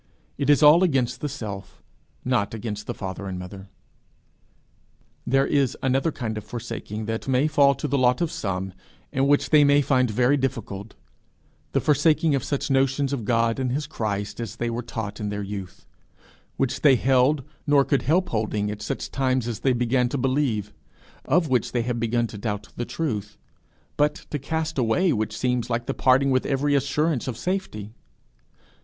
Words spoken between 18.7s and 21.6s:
at such time as they began to believe of